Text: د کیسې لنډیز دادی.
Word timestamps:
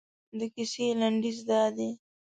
د 0.37 0.39
کیسې 0.53 0.85
لنډیز 0.99 1.37
دادی. 1.49 1.89